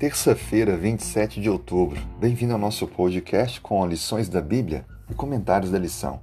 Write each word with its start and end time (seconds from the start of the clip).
Terça-feira, 0.00 0.78
27 0.78 1.42
de 1.42 1.50
outubro. 1.50 2.00
Bem-vindo 2.18 2.54
ao 2.54 2.58
nosso 2.58 2.86
podcast 2.86 3.60
com 3.60 3.84
lições 3.84 4.30
da 4.30 4.40
Bíblia 4.40 4.86
e 5.10 5.14
comentários 5.14 5.70
da 5.70 5.78
lição. 5.78 6.20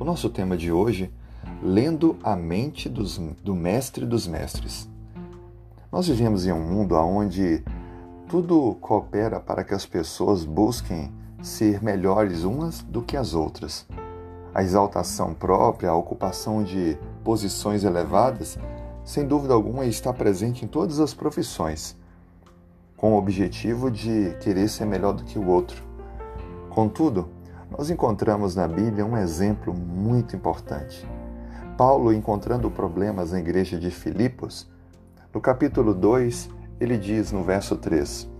O 0.00 0.04
nosso 0.04 0.28
tema 0.28 0.56
de 0.56 0.72
hoje, 0.72 1.08
lendo 1.62 2.18
a 2.20 2.34
mente 2.34 2.88
dos, 2.88 3.18
do 3.18 3.54
mestre 3.54 4.04
dos 4.04 4.26
mestres. 4.26 4.90
Nós 5.92 6.08
vivemos 6.08 6.46
em 6.46 6.52
um 6.52 6.68
mundo 6.68 6.96
onde 6.96 7.62
tudo 8.28 8.76
coopera 8.80 9.38
para 9.38 9.62
que 9.62 9.72
as 9.72 9.86
pessoas 9.86 10.44
busquem 10.44 11.08
ser 11.40 11.80
melhores 11.80 12.42
umas 12.42 12.82
do 12.82 13.02
que 13.02 13.16
as 13.16 13.34
outras. 13.34 13.86
A 14.52 14.64
exaltação 14.64 15.32
própria, 15.32 15.90
a 15.90 15.94
ocupação 15.94 16.64
de 16.64 16.98
posições 17.22 17.84
elevadas, 17.84 18.58
sem 19.04 19.24
dúvida 19.24 19.54
alguma 19.54 19.86
está 19.86 20.12
presente 20.12 20.64
em 20.64 20.68
todas 20.68 20.98
as 20.98 21.14
profissões 21.14 22.01
com 23.02 23.14
o 23.14 23.18
objetivo 23.18 23.90
de 23.90 24.32
querer 24.38 24.68
ser 24.68 24.84
melhor 24.84 25.12
do 25.12 25.24
que 25.24 25.36
o 25.36 25.48
outro. 25.48 25.82
Contudo, 26.70 27.28
nós 27.68 27.90
encontramos 27.90 28.54
na 28.54 28.68
Bíblia 28.68 29.04
um 29.04 29.16
exemplo 29.16 29.74
muito 29.74 30.36
importante. 30.36 31.04
Paulo, 31.76 32.12
encontrando 32.12 32.70
problemas 32.70 33.32
na 33.32 33.40
igreja 33.40 33.76
de 33.76 33.90
Filipos, 33.90 34.70
no 35.34 35.40
capítulo 35.40 35.92
2, 35.92 36.48
ele 36.78 36.96
diz 36.96 37.32
no 37.32 37.42
verso 37.42 37.74
3: 37.74 38.30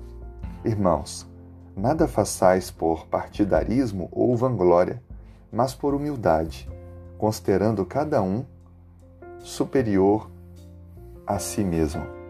Irmãos, 0.65 1.29
nada 1.77 2.06
façais 2.06 2.70
por 2.70 3.09
partidarismo 3.09 4.09
ou 4.12 4.37
vanglória, 4.37 5.03
mas 5.51 5.75
por 5.75 5.92
humildade, 5.92 6.70
considerando 7.19 7.84
cada 7.84 8.23
um 8.23 8.45
superior 9.41 10.31
a 11.27 11.41
si 11.41 11.65
mesmo. 11.65 12.22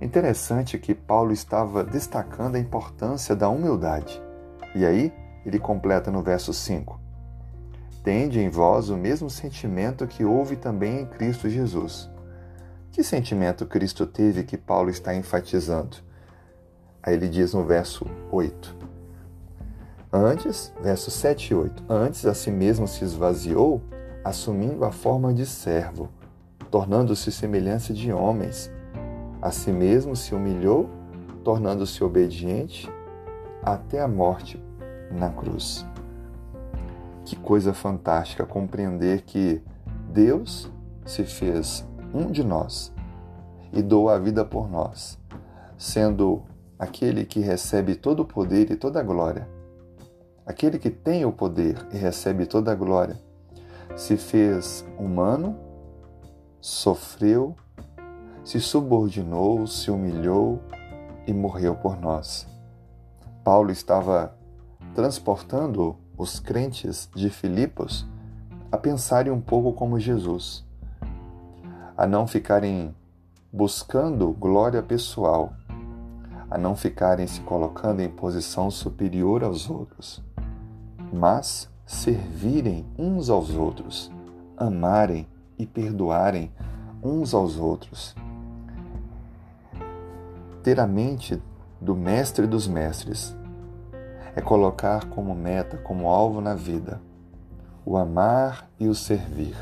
Interessante 0.00 0.78
que 0.78 0.94
Paulo 0.94 1.32
estava 1.32 1.82
destacando 1.82 2.56
a 2.56 2.58
importância 2.58 3.34
da 3.34 3.48
humildade. 3.48 4.20
E 4.74 4.84
aí, 4.84 5.12
ele 5.44 5.58
completa 5.58 6.10
no 6.10 6.22
verso 6.22 6.52
5: 6.52 7.00
Tende 8.04 8.38
em 8.38 8.50
vós 8.50 8.90
o 8.90 8.96
mesmo 8.96 9.30
sentimento 9.30 10.06
que 10.06 10.22
houve 10.24 10.56
também 10.56 11.00
em 11.00 11.06
Cristo 11.06 11.48
Jesus. 11.48 12.10
Que 12.92 13.02
sentimento 13.02 13.64
Cristo 13.66 14.06
teve 14.06 14.42
que 14.42 14.58
Paulo 14.58 14.90
está 14.90 15.14
enfatizando? 15.14 15.96
Aí 17.02 17.14
ele 17.14 17.28
diz 17.28 17.54
no 17.54 17.64
verso 17.64 18.06
8: 18.30 18.76
Antes, 20.12 20.74
verso 20.82 21.10
7 21.10 21.52
e 21.52 21.54
8: 21.54 21.84
Antes 21.88 22.26
a 22.26 22.34
si 22.34 22.50
mesmo 22.50 22.86
se 22.86 23.02
esvaziou, 23.02 23.82
assumindo 24.22 24.84
a 24.84 24.92
forma 24.92 25.32
de 25.32 25.46
servo, 25.46 26.10
tornando-se 26.70 27.32
semelhança 27.32 27.94
de 27.94 28.12
homens 28.12 28.70
a 29.46 29.52
si 29.52 29.70
mesmo 29.70 30.16
se 30.16 30.34
humilhou, 30.34 30.90
tornando-se 31.44 32.02
obediente 32.02 32.90
até 33.62 34.00
a 34.00 34.08
morte 34.08 34.60
na 35.08 35.30
cruz. 35.30 35.86
Que 37.24 37.36
coisa 37.36 37.72
fantástica 37.72 38.44
compreender 38.44 39.22
que 39.22 39.62
Deus 40.12 40.68
se 41.04 41.22
fez 41.22 41.86
um 42.12 42.28
de 42.28 42.42
nós 42.42 42.92
e 43.72 43.82
doou 43.82 44.08
a 44.08 44.18
vida 44.18 44.44
por 44.44 44.68
nós, 44.68 45.16
sendo 45.78 46.42
aquele 46.76 47.24
que 47.24 47.38
recebe 47.38 47.94
todo 47.94 48.24
o 48.24 48.26
poder 48.26 48.72
e 48.72 48.76
toda 48.76 48.98
a 48.98 49.04
glória. 49.04 49.48
Aquele 50.44 50.76
que 50.76 50.90
tem 50.90 51.24
o 51.24 51.30
poder 51.30 51.86
e 51.92 51.96
recebe 51.96 52.46
toda 52.46 52.72
a 52.72 52.74
glória, 52.74 53.16
se 53.94 54.16
fez 54.16 54.84
humano, 54.98 55.56
sofreu 56.60 57.54
se 58.46 58.60
subordinou, 58.60 59.66
se 59.66 59.90
humilhou 59.90 60.60
e 61.26 61.32
morreu 61.34 61.74
por 61.74 62.00
nós. 62.00 62.46
Paulo 63.42 63.72
estava 63.72 64.36
transportando 64.94 65.96
os 66.16 66.38
crentes 66.38 67.10
de 67.12 67.28
Filipos 67.28 68.06
a 68.70 68.78
pensarem 68.78 69.32
um 69.32 69.40
pouco 69.40 69.72
como 69.72 69.98
Jesus, 69.98 70.64
a 71.96 72.06
não 72.06 72.24
ficarem 72.24 72.94
buscando 73.52 74.30
glória 74.30 74.80
pessoal, 74.80 75.52
a 76.48 76.56
não 76.56 76.76
ficarem 76.76 77.26
se 77.26 77.40
colocando 77.40 78.00
em 78.00 78.08
posição 78.08 78.70
superior 78.70 79.42
aos 79.42 79.68
outros, 79.68 80.22
mas 81.12 81.68
servirem 81.84 82.86
uns 82.96 83.28
aos 83.28 83.50
outros, 83.50 84.08
amarem 84.56 85.26
e 85.58 85.66
perdoarem 85.66 86.52
uns 87.02 87.34
aos 87.34 87.56
outros 87.56 88.14
ter 90.66 90.80
a 90.80 90.86
mente 90.86 91.40
do 91.80 91.94
mestre 91.94 92.44
dos 92.44 92.66
mestres. 92.66 93.36
É 94.34 94.40
colocar 94.40 95.04
como 95.04 95.32
meta, 95.32 95.76
como 95.76 96.08
alvo 96.08 96.40
na 96.40 96.56
vida, 96.56 97.00
o 97.84 97.96
amar 97.96 98.68
e 98.76 98.88
o 98.88 98.94
servir. 98.96 99.54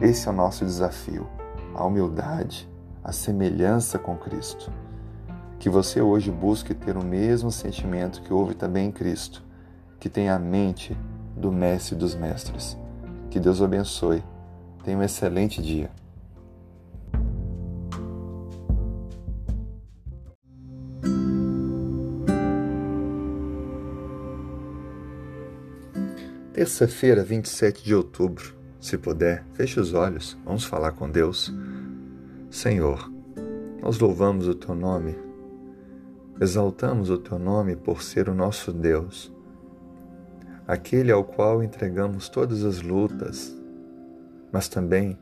Esse 0.00 0.26
é 0.26 0.32
o 0.32 0.34
nosso 0.34 0.64
desafio, 0.64 1.28
a 1.72 1.84
humildade, 1.84 2.68
a 3.04 3.12
semelhança 3.12 3.96
com 3.96 4.16
Cristo. 4.16 4.72
Que 5.60 5.70
você 5.70 6.00
hoje 6.00 6.32
busque 6.32 6.74
ter 6.74 6.96
o 6.96 7.04
mesmo 7.04 7.52
sentimento 7.52 8.22
que 8.22 8.34
houve 8.34 8.54
também 8.54 8.88
em 8.88 8.92
Cristo, 8.92 9.40
que 10.00 10.08
tenha 10.08 10.34
a 10.34 10.38
mente 10.40 10.98
do 11.36 11.52
mestre 11.52 11.94
dos 11.94 12.16
mestres. 12.16 12.76
Que 13.30 13.38
Deus 13.38 13.60
o 13.60 13.64
abençoe. 13.64 14.20
Tenha 14.82 14.98
um 14.98 15.02
excelente 15.04 15.62
dia. 15.62 15.92
Terça-feira, 26.52 27.24
27 27.24 27.82
de 27.82 27.94
outubro. 27.94 28.54
Se 28.78 28.98
puder, 28.98 29.42
feche 29.54 29.80
os 29.80 29.94
olhos, 29.94 30.36
vamos 30.44 30.64
falar 30.64 30.92
com 30.92 31.10
Deus. 31.10 31.50
Senhor, 32.50 33.10
nós 33.80 33.98
louvamos 33.98 34.46
o 34.46 34.54
Teu 34.54 34.74
nome, 34.74 35.16
exaltamos 36.38 37.08
o 37.08 37.16
Teu 37.16 37.38
nome 37.38 37.74
por 37.74 38.02
ser 38.02 38.28
o 38.28 38.34
nosso 38.34 38.70
Deus, 38.70 39.32
aquele 40.68 41.10
ao 41.10 41.24
qual 41.24 41.62
entregamos 41.62 42.28
todas 42.28 42.64
as 42.64 42.82
lutas, 42.82 43.56
mas 44.52 44.68
também 44.68 45.16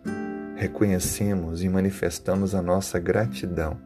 reconhecemos 0.57 1.63
e 1.63 1.69
manifestamos 1.69 2.57
a 2.57 2.61
nossa 2.63 2.99
gratidão. 2.99 3.79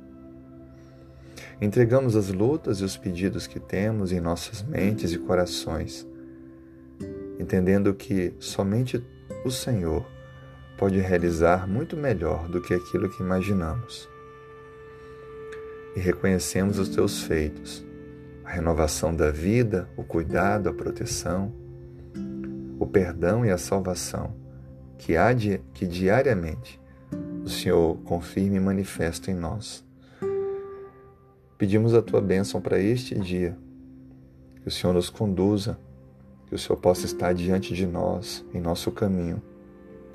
Entregamos 1.61 2.16
as 2.16 2.31
lutas 2.31 2.78
e 2.78 2.84
os 2.84 2.97
pedidos 2.97 3.47
que 3.47 3.61
temos 3.61 4.12
em 4.12 4.21
nossas 4.21 4.62
mentes 4.62 5.12
e 5.12 5.19
corações 5.19 6.06
entendendo 7.39 7.95
que 7.95 8.34
somente 8.39 9.05
o 9.45 9.50
Senhor 9.50 10.06
pode 10.77 10.99
realizar 10.99 11.69
muito 11.69 11.97
melhor 11.97 12.49
do 12.49 12.61
que 12.61 12.75
aquilo 12.75 13.09
que 13.09 13.22
imaginamos. 13.22 14.09
E 15.97 16.00
reconhecemos 16.00 16.78
os 16.78 16.89
teus 16.89 17.23
feitos, 17.23 17.84
a 18.44 18.50
renovação 18.50 19.15
da 19.15 19.31
vida, 19.31 19.89
o 19.97 20.03
cuidado, 20.03 20.69
a 20.69 20.75
proteção, 20.75 21.53
o 22.78 22.87
perdão 22.87 23.47
e 23.47 23.50
a 23.50 23.59
salvação 23.59 24.34
que, 24.99 25.17
há 25.17 25.33
de, 25.33 25.61
que 25.73 25.87
diariamente 25.87 26.81
o 27.44 27.49
Senhor 27.49 27.97
confirma 28.05 28.56
e 28.56 28.61
manifesta 28.61 29.31
em 29.31 29.34
nós. 29.34 29.84
Pedimos 31.59 31.94
a 31.94 32.03
tua 32.03 32.21
bênção 32.21 32.61
para 32.61 32.81
este 32.81 33.15
dia, 33.15 33.56
que 34.62 34.69
o 34.69 34.71
Senhor 34.71 34.93
nos 34.93 35.11
conduza 35.11 35.78
que 36.47 36.55
o 36.55 36.59
Senhor 36.59 36.77
possa 36.77 37.06
estar 37.06 37.32
diante 37.32 37.75
de 37.75 37.87
nós, 37.87 38.44
em 38.53 38.60
nosso 38.60 38.91
caminho. 38.91 39.43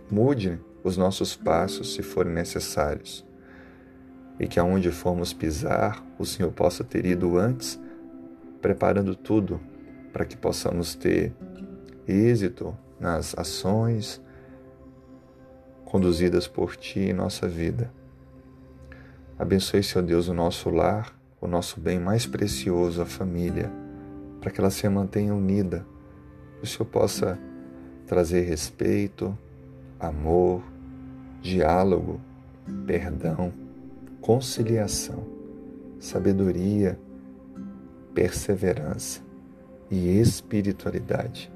Mude 0.10 0.60
os 0.84 0.98
nossos 0.98 1.36
passos 1.36 1.94
se 1.94 2.02
forem 2.02 2.34
necessários. 2.34 3.26
E 4.40 4.48
que 4.48 4.60
aonde 4.60 4.92
formos 4.92 5.34
pisar, 5.34 6.04
o 6.18 6.26
Senhor 6.26 6.52
possa 6.52 6.84
ter 6.84 7.06
ido 7.06 7.38
antes, 7.38 7.80
preparando 8.62 9.16
tudo 9.16 9.60
para 10.14 10.26
que 10.26 10.38
possamos 10.38 10.96
ter 10.96 11.34
êxito 12.08 12.76
nas 13.00 13.38
ações 13.38 14.22
conduzidas 15.86 16.48
por 16.48 16.76
Ti 16.76 17.00
em 17.00 17.14
nossa 17.14 17.48
vida. 17.48 17.92
Abençoe, 19.38 19.84
Senhor 19.84 20.06
Deus, 20.06 20.28
o 20.28 20.34
nosso 20.34 20.70
lar, 20.70 21.14
o 21.42 21.48
nosso 21.48 21.80
bem 21.80 22.00
mais 22.00 22.26
precioso, 22.26 23.02
a 23.02 23.06
família, 23.06 23.72
para 24.40 24.52
que 24.52 24.60
ela 24.60 24.70
se 24.70 24.88
mantenha 24.90 25.34
unida 25.34 25.86
que 26.60 26.66
o 26.66 26.68
Senhor 26.68 26.86
possa 26.86 27.40
trazer 28.06 28.42
respeito, 28.42 29.38
amor, 30.00 30.62
diálogo, 31.42 32.20
perdão, 32.86 33.54
conciliação, 34.22 35.26
sabedoria, 36.00 37.00
perseverança 38.14 39.22
e 39.90 40.20
espiritualidade. 40.20 41.52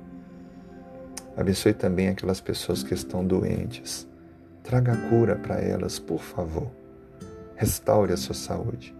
Abençoe 1.36 1.74
também 1.74 2.10
aquelas 2.10 2.40
pessoas 2.40 2.84
que 2.84 2.94
estão 2.94 3.26
doentes. 3.26 4.08
Traga 4.64 4.96
cura 5.10 5.36
para 5.36 5.56
elas, 5.60 6.00
por 6.00 6.22
favor. 6.22 6.72
Restaure 7.56 8.14
a 8.14 8.18
sua 8.18 8.36
saúde. 8.36 8.96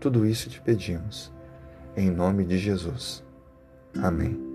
Tudo 0.00 0.26
isso 0.26 0.48
te 0.48 0.60
pedimos. 0.60 1.32
Em 1.96 2.10
nome 2.10 2.44
de 2.44 2.58
Jesus. 2.58 3.22
Amém. 4.02 4.45